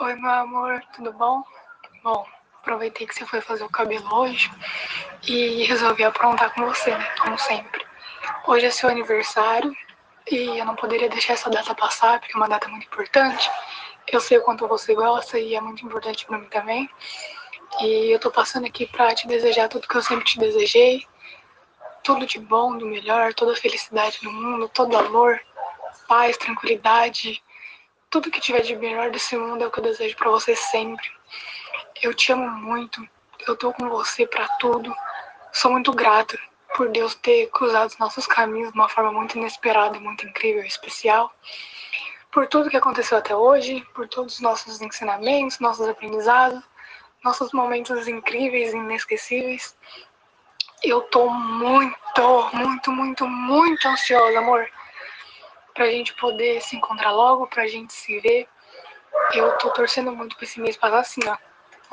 [0.00, 1.42] Oi, meu amor, tudo bom?
[2.02, 2.26] Bom,
[2.62, 4.50] aproveitei que você foi fazer o cabelo hoje
[5.28, 7.14] e resolvi aprontar com você, né?
[7.20, 7.86] Como sempre.
[8.46, 9.70] Hoje é seu aniversário
[10.30, 13.50] e eu não poderia deixar essa data passar, porque é uma data muito importante.
[14.06, 16.88] Eu sei o quanto você gosta e é muito importante para mim também.
[17.80, 21.06] E eu tô passando aqui para te desejar tudo que eu sempre te desejei.
[22.02, 25.40] Tudo de bom, do melhor, toda a felicidade do mundo, todo amor,
[26.06, 27.42] paz, tranquilidade.
[28.08, 31.06] Tudo que tiver de melhor desse mundo é o que eu desejo para você sempre.
[32.00, 33.06] Eu te amo muito.
[33.46, 34.94] Eu tô com você para tudo.
[35.52, 36.38] Sou muito grata
[36.78, 41.34] por Deus ter cruzado os nossos caminhos de uma forma muito inesperada, muito incrível especial.
[42.30, 46.62] Por tudo que aconteceu até hoje, por todos os nossos ensinamentos, nossos aprendizados,
[47.24, 49.76] nossos momentos incríveis inesquecíveis.
[50.80, 51.98] Eu tô muito,
[52.52, 54.70] muito, muito, muito ansiosa, amor,
[55.74, 58.46] pra gente poder se encontrar logo, pra gente se ver.
[59.34, 61.36] Eu tô torcendo muito pra esse mês passar assim, ó,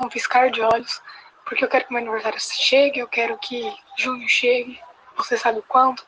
[0.04, 1.02] um piscar de olhos,
[1.46, 4.78] porque eu quero que meu aniversário chegue, eu quero que junho chegue,
[5.16, 6.04] você sabe o quanto.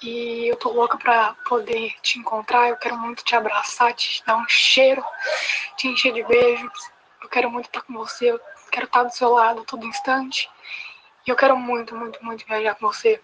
[0.00, 4.36] E eu tô louca pra poder te encontrar, eu quero muito te abraçar, te dar
[4.36, 5.04] um cheiro,
[5.76, 6.90] te encher de beijos.
[7.20, 8.40] Eu quero muito estar com você, eu
[8.70, 10.48] quero estar do seu lado a todo instante.
[11.26, 13.20] E eu quero muito, muito, muito viajar com você.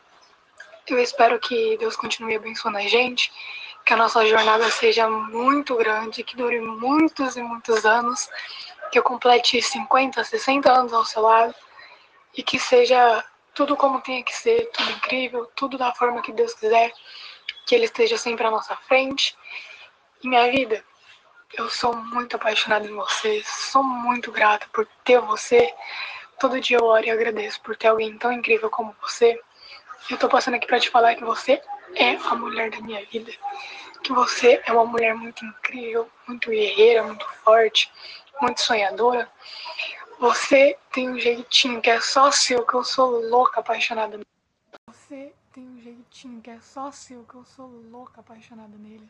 [0.88, 3.30] Eu espero que Deus continue abençoando a gente,
[3.84, 8.28] que a nossa jornada seja muito grande, que dure muitos e muitos anos
[8.90, 11.54] que eu complete 50, 60 anos ao seu lado
[12.36, 13.24] e que seja
[13.54, 16.92] tudo como tenha que ser, tudo incrível, tudo da forma que Deus quiser,
[17.66, 19.36] que Ele esteja sempre à nossa frente.
[20.22, 20.84] E minha vida,
[21.54, 25.72] eu sou muito apaixonada em você, sou muito grata por ter você.
[26.38, 29.38] Todo dia eu oro e agradeço por ter alguém tão incrível como você.
[30.08, 31.60] Eu tô passando aqui para te falar que você
[31.94, 33.32] é a mulher da minha vida.
[34.02, 37.90] Que você é uma mulher muito incrível, muito guerreira, muito forte,
[38.40, 39.30] muito sonhadora.
[40.18, 44.20] Você tem um jeitinho que é só seu, que eu sou louca apaixonada.
[44.88, 49.08] Você tem um jeitinho que é só seu, que eu sou louca apaixonada nele.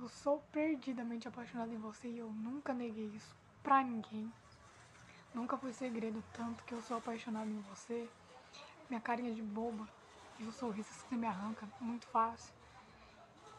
[0.00, 4.32] Eu sou perdidamente apaixonada em você e eu nunca neguei isso pra ninguém.
[5.32, 8.08] Nunca foi segredo tanto que eu sou apaixonada em você.
[8.90, 9.88] Minha carinha de boba
[10.38, 12.52] e o sorriso que você me arranca muito fácil.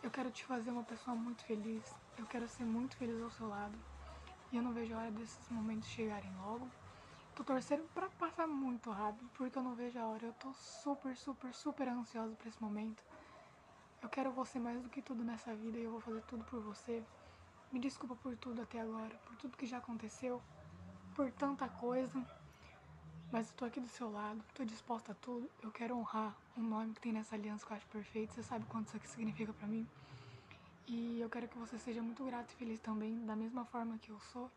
[0.04, 1.84] Eu quero te fazer uma pessoa muito feliz.
[2.18, 3.93] Eu quero ser muito feliz ao seu lado.
[4.54, 6.70] E eu não vejo a hora desses momentos chegarem logo.
[7.36, 10.28] Tô torcendo pra passar muito rápido, porque eu não vejo a hora.
[10.28, 13.04] Eu tô super, super, super ansiosa pra esse momento.
[14.00, 16.62] Eu quero você mais do que tudo nessa vida e eu vou fazer tudo por
[16.62, 17.04] você.
[17.72, 20.40] Me desculpa por tudo até agora, por tudo que já aconteceu,
[21.16, 22.24] por tanta coisa.
[23.32, 25.50] Mas eu tô aqui do seu lado, tô disposta a tudo.
[25.64, 28.36] Eu quero honrar o nome que tem nessa aliança que eu acho perfeito.
[28.36, 29.88] Você sabe quanto isso aqui significa pra mim.
[30.88, 34.10] E eu quero que você seja muito grato e feliz também, da mesma forma que
[34.10, 34.52] eu sou.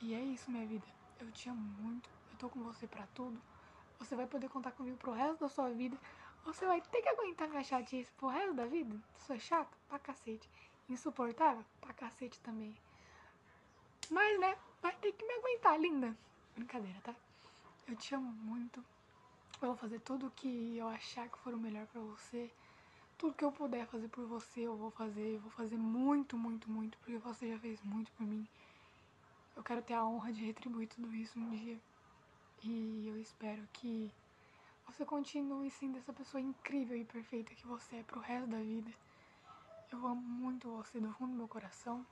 [0.00, 0.86] E é isso, minha vida.
[1.20, 2.08] Eu te amo muito.
[2.30, 3.40] Eu tô com você pra tudo.
[3.98, 5.96] Você vai poder contar comigo pro resto da sua vida.
[6.44, 8.98] Você vai ter que aguentar minha chatice pro resto da vida.
[9.26, 10.48] Sou chata pra cacete.
[10.88, 12.76] insuportável pra cacete também.
[14.10, 16.16] Mas, né, vai ter que me aguentar, linda.
[16.54, 17.14] Brincadeira, tá?
[17.86, 18.84] Eu te amo muito.
[19.60, 22.50] Eu vou fazer tudo o que eu achar que for o melhor pra você.
[23.22, 25.36] Tudo que eu puder fazer por você, eu vou fazer.
[25.36, 28.44] Eu vou fazer muito, muito, muito, porque você já fez muito por mim.
[29.54, 31.80] Eu quero ter a honra de retribuir tudo isso um dia.
[32.64, 34.12] E eu espero que
[34.84, 38.90] você continue sendo essa pessoa incrível e perfeita que você é pro resto da vida.
[39.92, 42.04] Eu amo muito você do fundo do meu coração.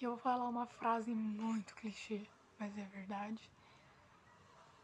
[0.00, 2.26] E eu vou falar uma frase muito clichê,
[2.58, 3.50] mas é verdade.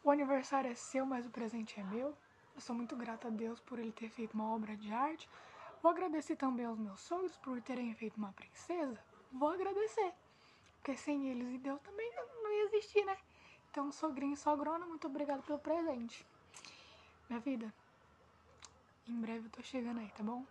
[0.04, 2.14] O aniversário é seu, mas o presente é meu.
[2.58, 5.30] Eu sou muito grata a Deus por ele ter feito uma obra de arte.
[5.80, 8.98] Vou agradecer também aos meus sogros por terem feito uma princesa.
[9.30, 10.12] Vou agradecer.
[10.74, 13.16] Porque sem eles e Deus também não, ia existir, né?
[13.70, 16.26] Então, sogrinho e sogrona, muito obrigada pelo presente.
[17.28, 17.72] Minha vida,
[19.06, 20.44] em breve eu tô chegando aí, tá bom?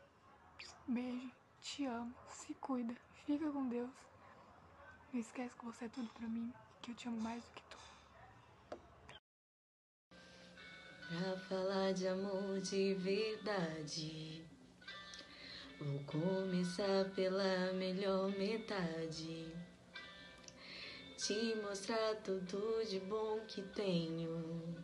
[0.88, 1.30] Beijo,
[1.60, 2.96] te amo, se cuida,
[3.26, 3.92] fica com Deus.
[5.12, 7.52] Não esquece que você é tudo pra mim e que eu te amo mais do
[7.52, 7.78] que tudo.
[11.08, 14.44] Pra falar de amor de verdade,
[15.80, 19.48] vou começar pela melhor metade.
[21.16, 24.76] Te mostrar tudo de bom que tenho.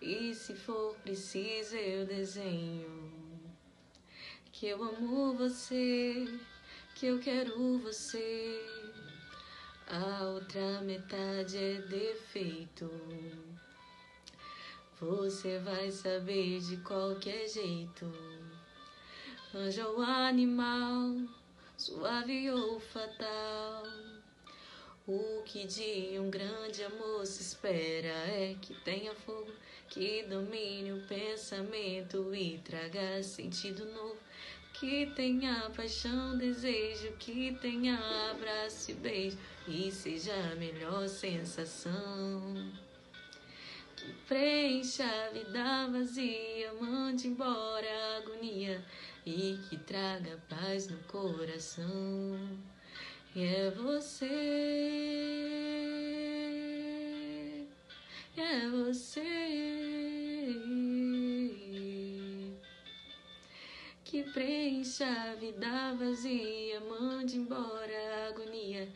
[0.00, 3.22] E se for preciso, eu desenho.
[4.50, 6.26] Que eu amo você,
[6.94, 8.64] que eu quero você.
[9.88, 12.90] A outra metade é defeito.
[14.98, 18.10] Você vai saber de qualquer jeito.
[19.54, 21.16] Anjo ou animal,
[21.76, 23.82] suave ou fatal.
[25.06, 29.52] O que de um grande amor se espera é que tenha fogo,
[29.90, 34.16] que domine o pensamento e traga sentido novo.
[34.72, 37.98] Que tenha paixão, desejo, que tenha
[38.30, 39.36] abraço e beijo
[39.68, 42.85] e seja a melhor sensação.
[44.28, 48.84] Preencha a vida vazia, mande embora a agonia
[49.24, 52.38] e que traga paz no coração.
[53.34, 54.26] E é você,
[58.36, 59.22] é você
[64.04, 68.88] que preencha a vida vazia, mande embora a agonia